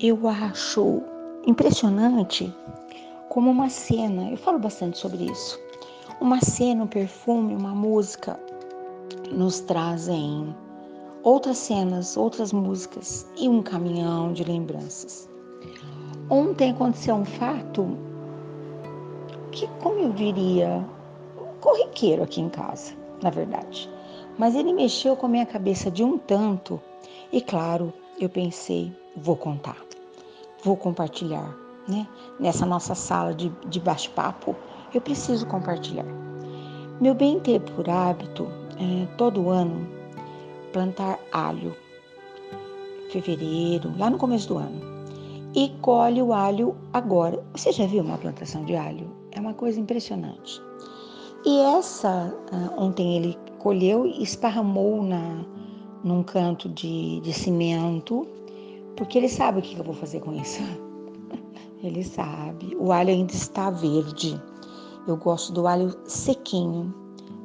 [0.00, 1.02] eu acho
[1.46, 2.52] impressionante
[3.30, 5.58] como uma cena, eu falo bastante sobre isso.
[6.20, 8.38] Uma cena, um perfume, uma música
[9.30, 10.54] nos trazem
[11.22, 15.28] outras cenas, outras músicas e um caminhão de lembranças.
[16.28, 17.96] Ontem aconteceu um fato
[19.52, 20.86] que, como eu diria,
[21.60, 23.90] corriqueiro aqui em casa, na verdade.
[24.38, 26.80] Mas ele mexeu com a minha cabeça de um tanto
[27.32, 29.76] e, claro, eu pensei, vou contar,
[30.62, 31.56] vou compartilhar,
[31.88, 32.06] né?
[32.38, 34.54] Nessa nossa sala de, de bate-papo,
[34.92, 36.06] eu preciso compartilhar.
[37.00, 38.46] Meu bem ter por hábito,
[38.78, 39.86] é, todo ano,
[40.72, 41.74] plantar alho.
[43.10, 44.80] Fevereiro, lá no começo do ano.
[45.54, 47.42] E colhe o alho agora.
[47.54, 49.10] Você já viu uma plantação de alho?
[49.32, 50.60] É uma coisa impressionante.
[51.46, 55.44] E essa, ah, ontem ele colheu e esparramou na,
[56.02, 58.26] num canto de, de cimento,
[58.96, 60.60] porque ele sabe o que eu vou fazer com isso.
[61.82, 62.74] Ele sabe.
[62.80, 64.40] O alho ainda está verde.
[65.06, 66.92] Eu gosto do alho sequinho,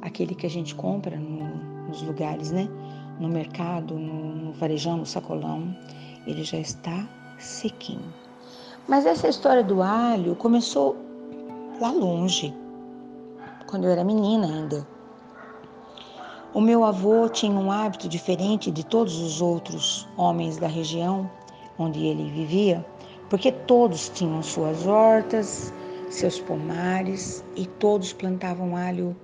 [0.00, 2.68] aquele que a gente compra no, nos lugares, né?
[3.20, 5.76] No mercado, no, no varejão, no sacolão.
[6.26, 7.06] Ele já está
[7.38, 8.12] sequinho.
[8.88, 10.96] Mas essa história do alho começou
[11.80, 12.52] lá longe,
[13.68, 14.86] quando eu era menina ainda.
[16.52, 21.30] O meu avô tinha um hábito diferente de todos os outros homens da região
[21.78, 22.84] onde ele vivia,
[23.28, 25.72] porque todos tinham suas hortas,
[26.10, 29.16] seus pomares e todos plantavam alho,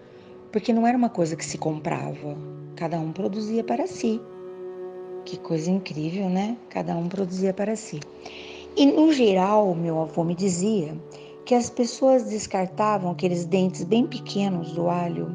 [0.50, 2.36] porque não era uma coisa que se comprava,
[2.76, 4.20] cada um produzia para si.
[5.24, 6.56] Que coisa incrível, né?
[6.70, 8.00] Cada um produzia para si.
[8.76, 10.96] E no geral, meu avô me dizia
[11.44, 15.34] que as pessoas descartavam aqueles dentes bem pequenos do alho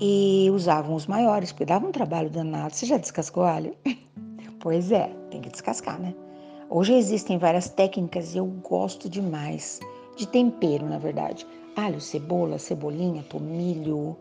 [0.00, 2.74] e usavam os maiores, porque dava um trabalho danado.
[2.74, 3.74] Você já descascou alho?
[4.60, 6.14] pois é, tem que descascar, né?
[6.68, 9.78] Hoje existem várias técnicas e eu gosto demais
[10.16, 11.46] de tempero, na verdade.
[11.76, 14.16] Alho, cebola, cebolinha, tomilho.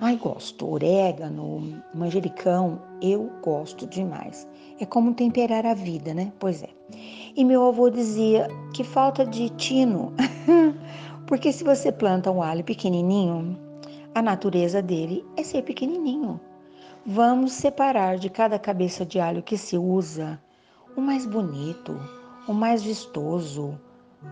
[0.00, 0.68] Ai, gosto.
[0.68, 4.48] Orégano, manjericão, eu gosto demais.
[4.80, 6.32] É como temperar a vida, né?
[6.40, 6.68] Pois é.
[7.36, 10.12] E meu avô dizia que falta de tino,
[11.28, 13.56] porque se você planta um alho pequenininho,
[14.12, 16.40] a natureza dele é ser pequenininho.
[17.06, 20.40] Vamos separar de cada cabeça de alho que se usa
[20.98, 21.96] o mais bonito,
[22.48, 23.78] o mais vistoso,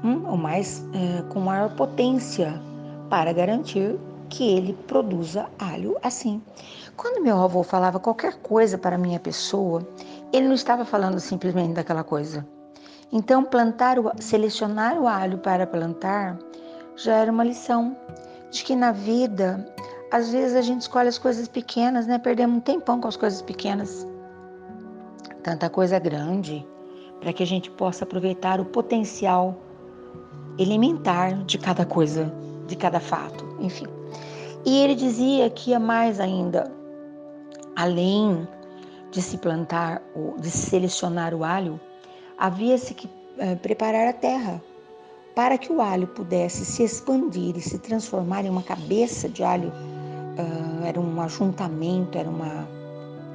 [0.03, 2.61] hum, o mais é, com maior potência
[3.09, 3.97] para garantir
[4.29, 6.43] que ele produza alho assim.
[6.97, 9.87] Quando meu avô falava qualquer coisa para minha pessoa,
[10.33, 12.45] ele não estava falando simplesmente daquela coisa.
[13.13, 16.37] Então, plantar, o, selecionar o alho para plantar
[16.97, 17.97] já era uma lição
[18.51, 19.73] de que na vida,
[20.11, 22.19] às vezes a gente escolhe as coisas pequenas, né?
[22.19, 24.05] Perdemos um tempão com as coisas pequenas.
[25.47, 26.67] Tanta coisa grande
[27.21, 29.57] para que a gente possa aproveitar o potencial
[30.59, 32.35] elementar de cada coisa,
[32.67, 33.87] de cada fato, enfim.
[34.65, 36.69] E ele dizia que ia mais ainda,
[37.77, 38.45] além
[39.13, 40.03] de se plantar,
[40.41, 41.79] de selecionar o alho,
[42.37, 43.09] havia-se que
[43.39, 44.61] eh, preparar a terra
[45.33, 49.69] para que o alho pudesse se expandir e se transformar em uma cabeça de alho.
[49.69, 52.76] Uh, era um ajuntamento, era uma.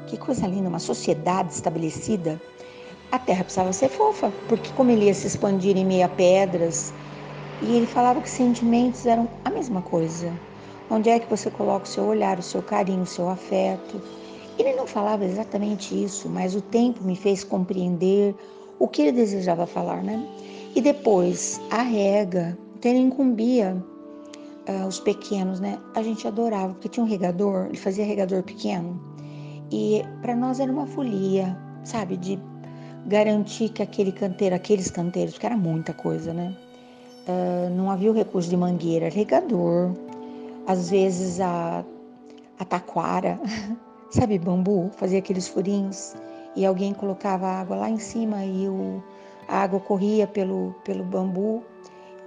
[0.07, 2.41] Que coisa linda, uma sociedade estabelecida.
[3.11, 6.93] A terra precisava ser fofa, porque como ele ia se expandir em meio a pedras,
[7.61, 10.33] e ele falava que sentimentos eram a mesma coisa.
[10.89, 14.01] Onde é que você coloca o seu olhar, o seu carinho, o seu afeto?
[14.57, 18.35] Ele não falava exatamente isso, mas o tempo me fez compreender
[18.79, 20.21] o que ele desejava falar, né?
[20.75, 23.77] E depois, a rega, então ele incumbia
[24.67, 25.79] uh, os pequenos, né?
[25.95, 28.99] A gente adorava, porque tinha um regador, ele fazia regador pequeno.
[29.71, 32.17] E para nós era uma folia, sabe?
[32.17, 32.37] De
[33.05, 36.55] garantir que aquele canteiro, aqueles canteiros, porque era muita coisa, né?
[37.27, 39.91] Uh, não havia o recurso de mangueira, regador,
[40.67, 41.85] às vezes a,
[42.59, 43.39] a taquara,
[44.11, 46.15] sabe, bambu, fazia aqueles furinhos
[46.55, 49.01] e alguém colocava água lá em cima e o,
[49.47, 51.63] a água corria pelo, pelo bambu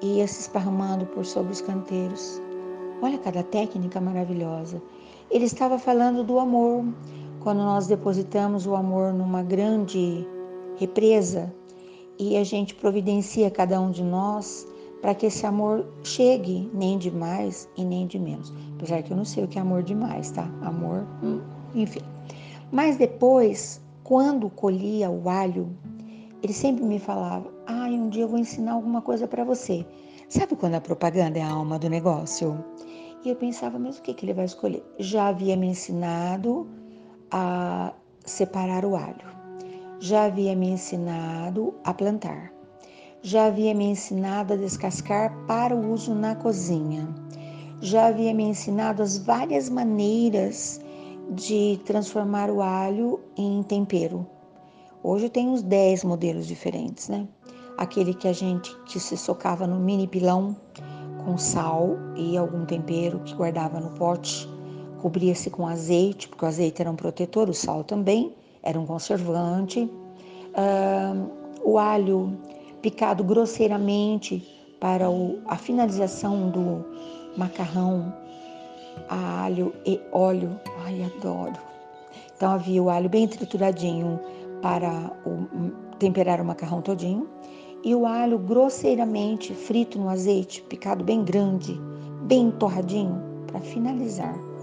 [0.00, 2.40] e ia se esparramando por sobre os canteiros.
[3.02, 4.81] Olha cada técnica maravilhosa.
[5.31, 6.85] Ele estava falando do amor.
[7.44, 10.26] Quando nós depositamos o amor numa grande
[10.76, 11.55] represa
[12.19, 14.67] e a gente providencia cada um de nós
[15.02, 18.50] para que esse amor chegue, nem de mais e nem de menos.
[18.76, 20.49] Apesar que eu não sei o que é amor demais, tá?
[20.62, 21.43] Amor, hum,
[21.75, 22.00] enfim.
[22.73, 25.69] Mas depois quando colhia o alho,
[26.43, 29.85] ele sempre me falava: "Ah, um dia eu vou ensinar alguma coisa para você".
[30.31, 32.64] Sabe quando a propaganda é a alma do negócio?
[33.23, 34.82] E eu pensava, mas o que, que ele vai escolher?
[34.99, 36.67] Já havia me ensinado
[37.36, 37.92] a
[38.25, 39.34] separar o alho.
[39.98, 42.52] já havia me ensinado a plantar,
[43.22, 47.08] já havia me ensinado a descascar para o uso na cozinha,
[47.81, 50.81] já havia me ensinado as várias maneiras
[51.31, 54.25] de transformar o alho em tempero.
[55.02, 57.26] Hoje tem uns 10 modelos diferentes, né?
[57.76, 60.56] Aquele que a gente que se socava no mini pilão
[61.25, 64.48] com sal e algum tempero que guardava no pote,
[65.04, 69.80] cobria-se com azeite, porque o azeite era um protetor, o sal também era um conservante.
[69.82, 71.30] Uh,
[71.62, 72.32] o alho
[72.80, 74.42] picado grosseiramente
[74.80, 76.86] para o, a finalização do
[77.36, 78.14] macarrão
[79.10, 80.58] a alho e óleo.
[80.86, 81.60] Ai, adoro.
[82.34, 84.18] Então havia o alho bem trituradinho
[84.62, 87.28] para o, temperar o macarrão todinho
[87.84, 91.78] e o alho grosseiramente frito no azeite, picado bem grande,
[92.22, 94.53] bem torradinho, para finalizar.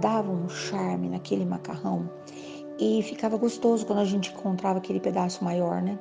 [0.00, 2.08] Dava um charme naquele macarrão
[2.78, 5.98] e ficava gostoso quando a gente encontrava aquele pedaço maior, né?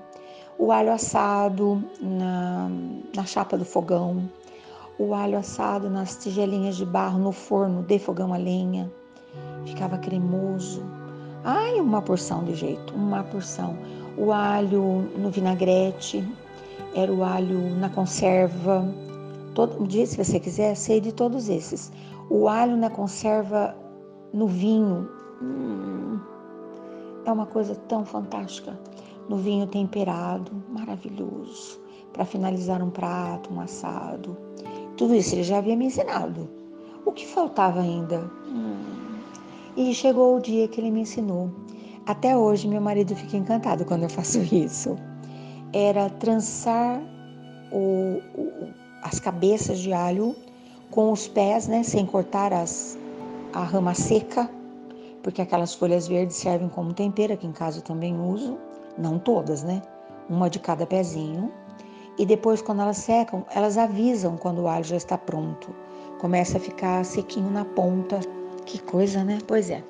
[0.58, 2.70] O alho assado na,
[3.16, 4.30] na chapa do fogão,
[5.00, 8.92] o alho assado nas tigelinhas de barro no forno de fogão a lenha.
[9.66, 10.84] Ficava cremoso.
[11.44, 13.76] Ai, uma porção de jeito, uma porção.
[14.18, 16.24] O alho no vinagrete,
[16.96, 18.88] era o alho na conserva.
[19.56, 21.92] Todo dia, se você quiser, sei de todos esses.
[22.30, 23.76] O alho na conserva
[24.34, 25.08] no vinho.
[25.42, 26.20] Hum,
[27.26, 28.78] é uma coisa tão fantástica.
[29.30, 31.80] No vinho temperado, maravilhoso.
[32.12, 34.36] Para finalizar um prato, um assado.
[34.98, 36.50] Tudo isso ele já havia me ensinado.
[37.06, 38.30] O que faltava ainda?
[38.48, 39.20] Hum.
[39.76, 41.50] E chegou o dia que ele me ensinou.
[42.06, 44.96] Até hoje, meu marido fica encantado quando eu faço isso.
[45.72, 47.02] Era trançar
[47.72, 48.68] o, o,
[49.02, 50.36] as cabeças de alho
[50.92, 53.00] com os pés, né, sem cortar as,
[53.54, 54.50] a rama seca,
[55.22, 58.58] porque aquelas folhas verdes servem como tempero, que em casa eu também uso,
[58.98, 59.82] não todas, né?
[60.30, 61.52] Uma de cada pezinho
[62.18, 65.74] e depois, quando elas secam, elas avisam quando o alho já está pronto.
[66.20, 68.20] Começa a ficar sequinho na ponta.
[68.66, 69.40] Que coisa, né?
[69.48, 69.84] Pois é.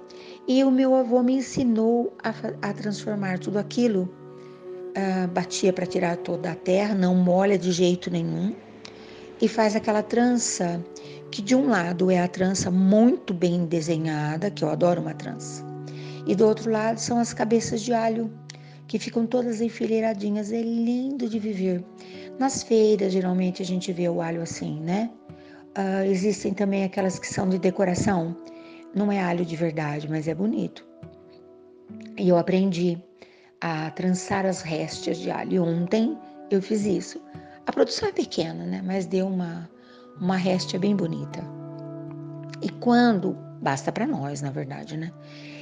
[0.48, 2.34] E o meu avô me ensinou a,
[2.70, 4.10] a transformar tudo aquilo.
[4.96, 8.56] Uh, batia para tirar toda a terra, não molha de jeito nenhum.
[9.42, 10.84] E faz aquela trança
[11.34, 15.66] que de um lado é a trança muito bem desenhada, que eu adoro uma trança.
[16.28, 18.32] E do outro lado são as cabeças de alho
[18.88, 20.52] que ficam todas enfileiradinhas.
[20.52, 21.84] É lindo de viver.
[22.38, 25.10] Nas feiras, geralmente, a gente vê o alho assim, né?
[25.76, 28.38] Uh, existem também aquelas que são de decoração.
[28.94, 30.86] Não é alho de verdade, mas é bonito.
[32.16, 33.04] E eu aprendi
[33.60, 35.54] a trançar as réstias de alho.
[35.54, 36.16] E ontem
[36.52, 37.20] eu fiz isso.
[37.66, 38.84] A produção é pequena, né?
[38.86, 39.68] Mas deu uma,
[40.20, 41.44] uma réstia bem bonita.
[42.62, 45.12] E quando, basta para nós, na verdade, né?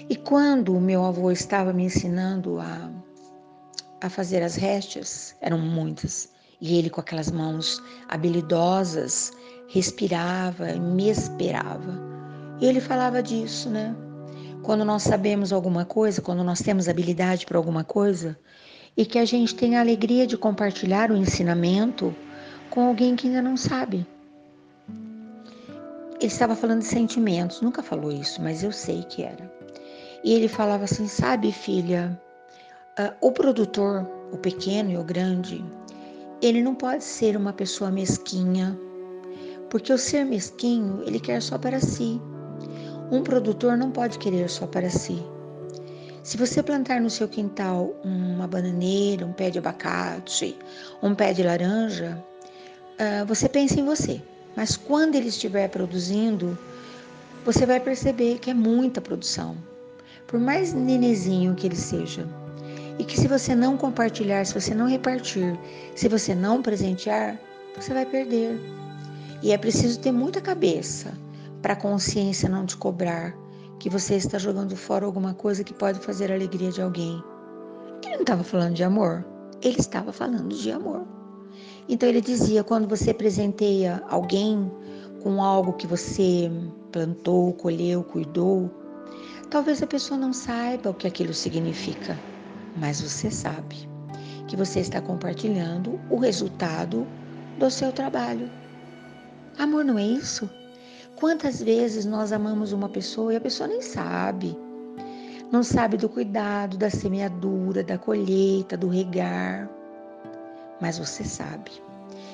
[0.10, 2.92] E quando o meu avô estava me ensinando a
[4.02, 9.32] a fazer as réstias, eram muitas, e ele com aquelas mãos habilidosas
[9.68, 12.02] respirava e me esperava.
[12.60, 13.96] E ele falava disso, né?
[14.64, 18.38] Quando nós sabemos alguma coisa, quando nós temos habilidade para alguma coisa,
[18.98, 22.14] e que a gente tem a alegria de compartilhar o ensinamento
[22.70, 24.06] com alguém que ainda não sabe.
[26.22, 29.52] Ele estava falando de sentimentos, nunca falou isso, mas eu sei que era.
[30.24, 32.18] E ele falava assim: Sabe, filha,
[33.00, 35.64] Uh, o produtor, o pequeno e o grande,
[36.42, 38.78] ele não pode ser uma pessoa mesquinha,
[39.70, 42.22] porque o ser mesquinho, ele quer só para si.
[43.10, 45.24] Um produtor não pode querer só para si.
[46.22, 50.58] Se você plantar no seu quintal uma bananeira, um pé de abacate,
[51.02, 52.22] um pé de laranja,
[53.00, 54.22] uh, você pensa em você.
[54.56, 56.58] Mas quando ele estiver produzindo,
[57.46, 59.58] você vai perceber que é muita produção.
[60.28, 62.28] Por mais nenezinho que ele seja.
[63.00, 65.58] E que se você não compartilhar, se você não repartir,
[65.96, 67.40] se você não presentear,
[67.76, 68.60] você vai perder.
[69.42, 71.14] E é preciso ter muita cabeça
[71.62, 73.34] para a consciência não te cobrar
[73.80, 77.24] que você está jogando fora alguma coisa que pode fazer a alegria de alguém.
[78.04, 79.26] Ele não estava falando de amor,
[79.62, 81.04] ele estava falando de amor.
[81.92, 84.72] Então ele dizia: quando você presenteia alguém
[85.22, 86.50] com algo que você
[86.92, 88.72] plantou, colheu, cuidou,
[89.52, 92.20] talvez a pessoa não saiba o que aquilo significa
[92.76, 93.90] mas você sabe
[94.48, 97.08] que você está compartilhando o resultado
[97.58, 98.50] do seu trabalho.
[99.58, 100.50] Amor não é isso?
[101.16, 104.58] Quantas vezes nós amamos uma pessoa e a pessoa nem sabe?
[105.52, 109.70] Não sabe do cuidado, da semeadura, da colheita, do regar.
[110.82, 111.72] Mas você sabe.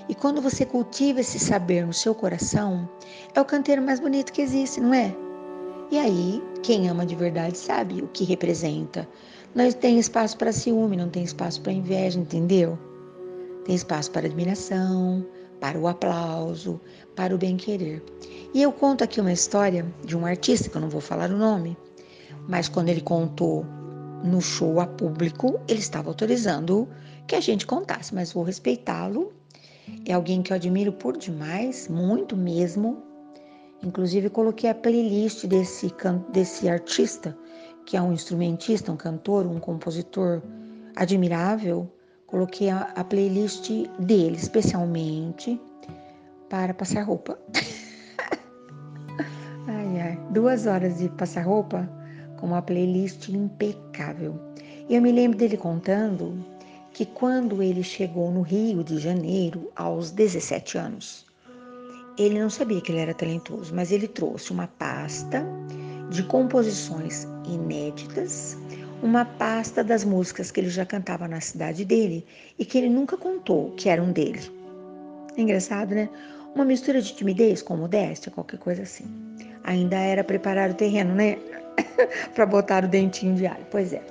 [0.09, 2.89] E quando você cultiva esse saber no seu coração,
[3.35, 5.13] é o canteiro mais bonito que existe, não é?
[5.91, 9.07] E aí, quem ama de verdade sabe o que representa
[9.55, 12.77] Não tem espaço para ciúme, não tem espaço para inveja, entendeu?
[13.65, 15.25] Tem espaço para admiração,
[15.59, 16.79] para o aplauso,
[17.15, 18.03] para o bem-querer.
[18.53, 21.37] E eu conto aqui uma história de um artista, que eu não vou falar o
[21.37, 21.77] nome,
[22.47, 23.65] mas quando ele contou
[24.23, 26.87] no show a público, ele estava autorizando
[27.27, 29.33] que a gente contasse, mas vou respeitá-lo.
[30.05, 33.03] É alguém que eu admiro por demais, muito mesmo.
[33.83, 35.93] Inclusive, coloquei a playlist desse,
[36.31, 37.37] desse artista
[37.87, 40.41] que é um instrumentista, um cantor, um compositor
[40.93, 41.89] admirável,
[42.25, 45.59] coloquei a, a playlist dele especialmente
[46.49, 47.39] para passar roupa.
[49.67, 51.89] ai, ai, duas horas de passar roupa
[52.37, 54.37] com uma playlist impecável.
[54.89, 56.45] E eu me lembro dele contando
[56.97, 61.27] que quando ele chegou no Rio de Janeiro, aos 17 anos,
[62.17, 65.45] ele não sabia que ele era talentoso, mas ele trouxe uma pasta
[66.09, 68.57] de composições inéditas,
[69.03, 72.25] uma pasta das músicas que ele já cantava na cidade dele
[72.57, 74.41] e que ele nunca contou que eram dele.
[75.37, 76.09] Engraçado, né?
[76.55, 79.05] Uma mistura de timidez com modéstia, qualquer coisa assim.
[79.65, 81.37] Ainda era preparar o terreno, né?
[82.33, 83.67] para botar o dentinho de alho.
[83.69, 84.01] Pois é.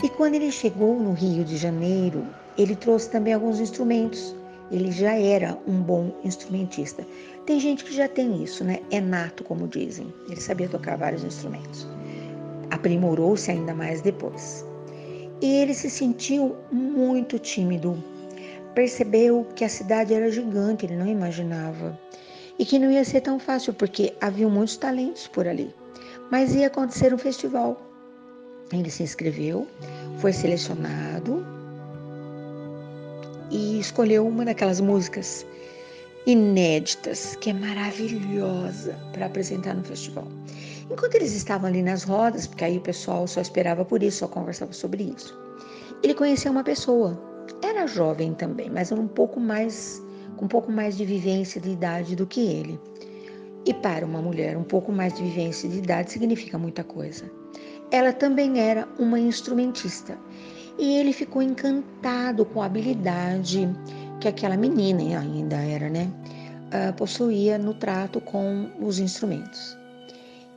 [0.00, 2.24] E quando ele chegou no Rio de Janeiro,
[2.56, 4.34] ele trouxe também alguns instrumentos.
[4.70, 7.04] Ele já era um bom instrumentista.
[7.44, 8.78] Tem gente que já tem isso, né?
[8.92, 10.12] É nato, como dizem.
[10.28, 11.84] Ele sabia tocar vários instrumentos.
[12.70, 14.64] Aprimorou-se ainda mais depois.
[15.42, 18.00] E ele se sentiu muito tímido.
[18.74, 21.98] Percebeu que a cidade era gigante, ele não imaginava.
[22.56, 25.74] E que não ia ser tão fácil, porque havia muitos talentos por ali.
[26.30, 27.87] Mas ia acontecer um festival.
[28.72, 29.66] Ele se inscreveu,
[30.18, 31.44] foi selecionado
[33.50, 35.46] e escolheu uma daquelas músicas
[36.26, 40.28] inéditas, que é maravilhosa para apresentar no festival.
[40.90, 44.28] Enquanto eles estavam ali nas rodas, porque aí o pessoal só esperava por isso, só
[44.28, 45.38] conversava sobre isso,
[46.02, 47.18] ele conheceu uma pessoa.
[47.62, 50.02] Era jovem também, mas um pouco mais,
[50.36, 52.78] com um pouco mais de vivência de idade do que ele.
[53.66, 57.30] E para uma mulher, um pouco mais de vivência de idade significa muita coisa.
[57.90, 60.18] Ela também era uma instrumentista
[60.78, 63.68] e ele ficou encantado com a habilidade
[64.20, 66.10] que aquela menina ainda era, né,
[66.68, 69.76] uh, possuía no trato com os instrumentos.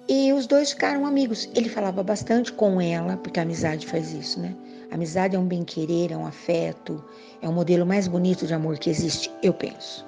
[0.09, 1.49] E os dois ficaram amigos.
[1.55, 4.53] Ele falava bastante com ela, porque a amizade faz isso, né?
[4.91, 7.01] A amizade é um bem-querer, é um afeto,
[7.41, 10.05] é o modelo mais bonito de amor que existe, eu penso.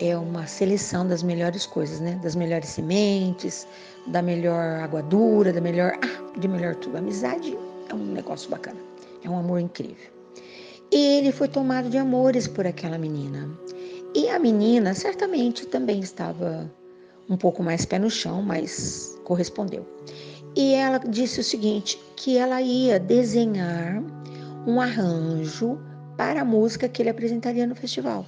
[0.00, 2.18] É uma seleção das melhores coisas, né?
[2.22, 3.68] Das melhores sementes,
[4.06, 5.92] da melhor água dura, da melhor.
[6.02, 6.96] Ah, de melhor tudo.
[6.96, 7.56] Amizade
[7.90, 8.80] é um negócio bacana,
[9.22, 10.10] é um amor incrível.
[10.90, 13.48] E ele foi tomado de amores por aquela menina.
[14.14, 16.70] E a menina certamente também estava
[17.28, 19.86] um pouco mais pé no chão, mas correspondeu.
[20.56, 24.02] E ela disse o seguinte: que ela ia desenhar
[24.66, 25.78] um arranjo
[26.16, 28.26] para a música que ele apresentaria no festival.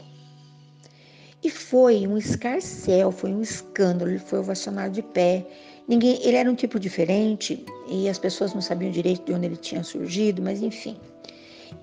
[1.43, 5.45] E foi um escarcel, foi um escândalo, ele foi ovacionado de pé.
[5.89, 9.57] Ninguém, ele era um tipo diferente e as pessoas não sabiam direito de onde ele
[9.57, 10.97] tinha surgido, mas enfim.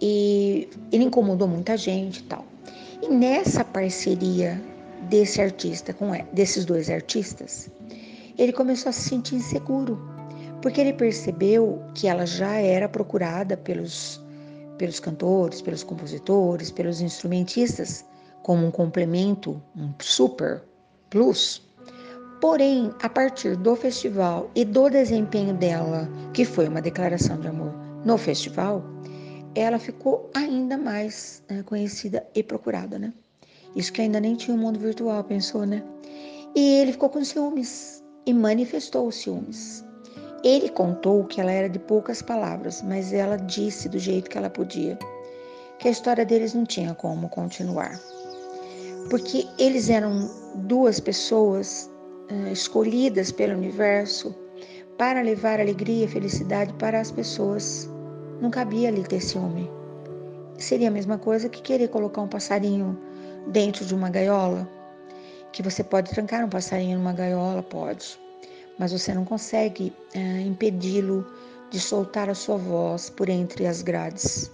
[0.02, 2.46] E ele incomodou muita gente e tal.
[3.02, 4.62] E nessa parceria
[5.10, 7.70] desse artista com desses dois artistas,
[8.38, 10.00] ele começou a se sentir inseguro,
[10.62, 14.22] porque ele percebeu que ela já era procurada pelos
[14.78, 18.06] pelos cantores, pelos compositores, pelos instrumentistas
[18.44, 20.64] como um complemento, um super
[21.10, 21.62] plus.
[22.42, 27.74] Porém, a partir do festival e do desempenho dela, que foi uma declaração de amor
[28.06, 28.84] no festival,
[29.56, 33.14] ela ficou ainda mais né, conhecida e procurada, né?
[33.76, 35.84] Isso que ainda nem tinha um mundo virtual, pensou, né?
[36.56, 39.84] E ele ficou com ciúmes e manifestou os ciúmes.
[40.44, 44.50] Ele contou que ela era de poucas palavras, mas ela disse do jeito que ela
[44.50, 44.98] podia
[45.78, 48.00] que a história deles não tinha como continuar.
[49.10, 51.90] Porque eles eram duas pessoas
[52.32, 54.36] uh, escolhidas pelo universo
[54.98, 57.90] para levar alegria e felicidade para as pessoas
[58.42, 59.70] não cabia ali ter ciúme.
[60.58, 63.00] Seria a mesma coisa que querer colocar um passarinho
[63.48, 64.70] dentro de uma gaiola.
[65.52, 68.20] Que você pode trancar um passarinho numa gaiola, pode,
[68.78, 71.26] mas você não consegue é, impedi-lo
[71.72, 74.52] de soltar a sua voz por entre as grades.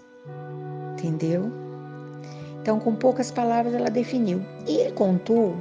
[0.93, 1.64] Entendeu?
[2.65, 4.43] Então, com poucas palavras, ela definiu.
[4.67, 5.55] E ele contou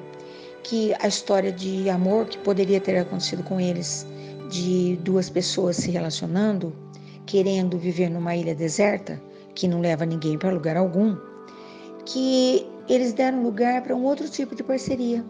[0.63, 4.07] que a história de amor que poderia ter acontecido com eles,
[4.49, 6.75] de duas pessoas se relacionando,
[7.27, 9.21] querendo viver numa ilha deserta,
[9.55, 11.15] que não leva ninguém para lugar algum,
[12.07, 15.23] que eles deram lugar para um outro tipo de parceria.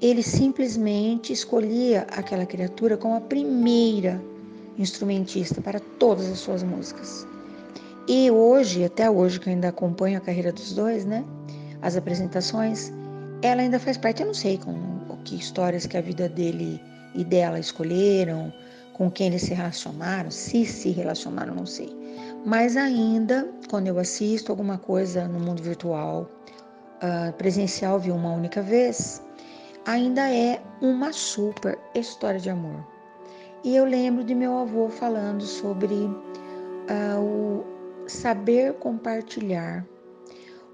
[0.00, 4.22] Ele simplesmente escolhia aquela criatura como a primeira
[4.78, 7.26] instrumentista para todas as suas músicas.
[8.08, 11.24] E hoje, até hoje, que eu ainda acompanho a carreira dos dois, né?
[11.82, 12.92] As apresentações,
[13.42, 16.80] ela ainda faz parte, eu não sei com que histórias que a vida dele
[17.14, 18.52] e dela escolheram,
[18.92, 21.96] com quem eles se relacionaram, se se relacionaram, não sei.
[22.44, 26.30] Mas ainda, quando eu assisto alguma coisa no mundo virtual,
[27.02, 29.22] uh, presencial, vi uma única vez,
[29.86, 32.86] ainda é uma super história de amor.
[33.62, 36.08] E eu lembro de meu avô falando sobre
[38.20, 39.86] saber compartilhar.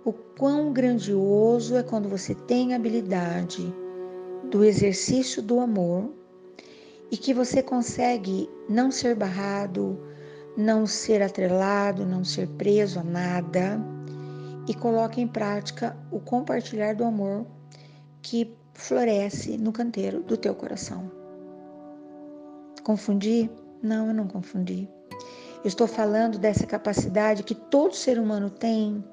[0.04, 3.72] O quão grandioso é quando você tem habilidade
[4.50, 6.10] do exercício do amor
[7.10, 9.96] e que você consegue não ser barrado,
[10.56, 13.80] não ser atrelado, não ser preso a nada
[14.68, 17.46] e coloca em prática o compartilhar do amor
[18.22, 21.10] que floresce no canteiro do teu coração.
[22.82, 23.48] Confundi?
[23.80, 24.88] Não, eu não confundi.
[25.64, 29.04] Estou falando dessa capacidade que todo ser humano tem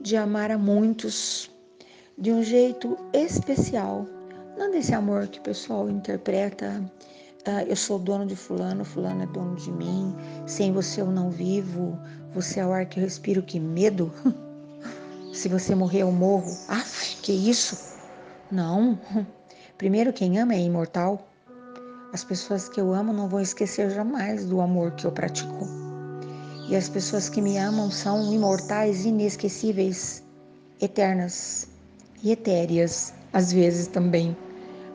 [0.00, 1.50] de amar a muitos
[2.16, 4.06] de um jeito especial.
[4.56, 6.82] Não desse amor que o pessoal interpreta
[7.50, 10.14] ah, eu sou dono de fulano, fulano é dono de mim,
[10.46, 11.98] sem você eu não vivo,
[12.34, 14.12] você é o ar que eu respiro, que medo.
[15.32, 16.54] Se você morrer eu morro.
[16.68, 16.84] Ah,
[17.22, 17.96] que isso?
[18.50, 18.98] Não.
[19.78, 21.26] Primeiro, quem ama é imortal.
[22.12, 25.87] As pessoas que eu amo não vão esquecer jamais do amor que eu pratico.
[26.68, 30.22] E as pessoas que me amam são imortais, inesquecíveis,
[30.80, 31.68] eternas
[32.22, 34.36] e etéreas, às vezes também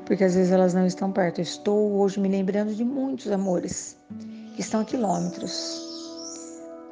[0.06, 1.40] porque às vezes elas não estão perto.
[1.40, 3.98] Eu estou hoje me lembrando de muitos amores
[4.56, 5.82] que estão a quilômetros,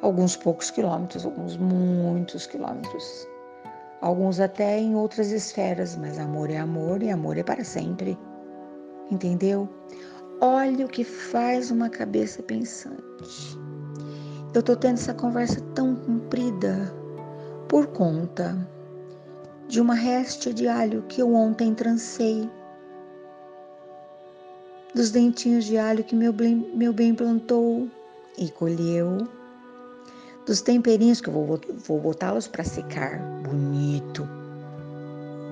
[0.00, 3.26] alguns poucos quilômetros, alguns muitos quilômetros,
[4.00, 8.18] alguns até em outras esferas, mas amor é amor e amor é para sempre.
[9.10, 9.68] Entendeu?
[10.40, 13.58] Olha o que faz uma cabeça pensante.
[14.54, 16.92] Eu estou tendo essa conversa tão comprida
[17.68, 18.56] por conta
[19.66, 22.50] de uma réstia de alho que eu ontem trancei
[24.94, 27.88] dos dentinhos de alho que meu bem, meu bem plantou
[28.36, 29.26] e colheu,
[30.46, 34.28] dos temperinhos que eu vou, vou botá-los para secar bonito.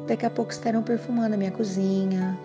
[0.06, 2.38] Daqui a pouco estarão perfumando a minha cozinha,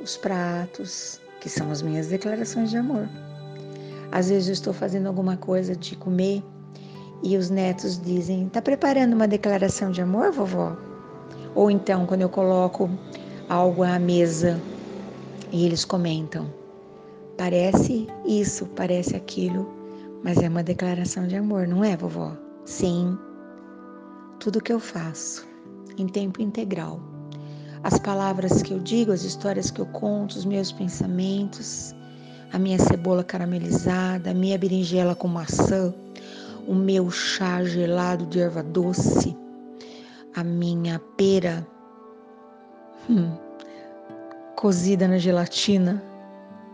[0.00, 3.08] os pratos, que são as minhas declarações de amor.
[4.12, 6.42] Às vezes eu estou fazendo alguma coisa de comer
[7.22, 10.76] e os netos dizem: Tá preparando uma declaração de amor, vovó?
[11.54, 12.90] Ou então, quando eu coloco
[13.48, 14.62] algo à mesa
[15.50, 16.52] e eles comentam:
[17.36, 19.68] parece isso, parece aquilo,
[20.22, 22.36] mas é uma declaração de amor, não é, vovó?
[22.64, 23.16] Sim.
[24.38, 25.46] Tudo que eu faço,
[25.96, 27.00] em tempo integral.
[27.82, 31.94] As palavras que eu digo, as histórias que eu conto, os meus pensamentos,
[32.52, 35.94] a minha cebola caramelizada, a minha berinjela com maçã,
[36.66, 39.36] o meu chá gelado de erva doce,
[40.34, 41.66] a minha pera.
[43.08, 43.36] Hum,
[44.56, 46.02] cozida na gelatina,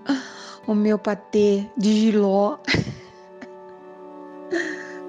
[0.66, 2.58] o meu patê de giló.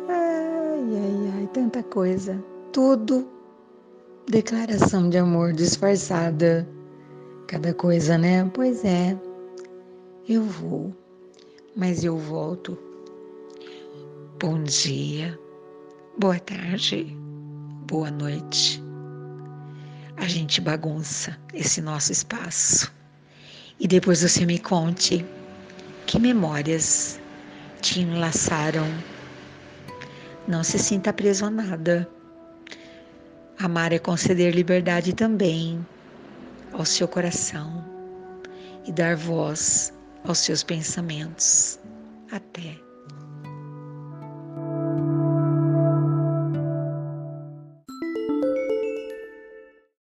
[0.10, 2.38] Ai, ai, ai, tanta coisa.
[2.72, 3.28] Tudo
[4.28, 6.68] declaração de amor disfarçada.
[7.48, 8.50] Cada coisa, né?
[8.54, 9.18] Pois é,
[10.28, 10.96] eu vou,
[11.76, 12.78] mas eu volto.
[14.40, 15.40] Bom dia,
[16.18, 17.18] boa tarde,
[17.88, 18.84] boa noite
[20.18, 22.92] a gente bagunça esse nosso espaço.
[23.80, 25.26] E depois você me conte
[26.06, 27.20] que memórias
[27.82, 28.88] te enlaçaram.
[30.48, 32.10] Não se sinta preso a nada.
[33.60, 35.86] Amar é conceder liberdade também
[36.72, 37.84] ao seu coração
[38.86, 39.94] e dar voz
[40.26, 41.80] aos seus pensamentos.
[42.32, 42.83] Até.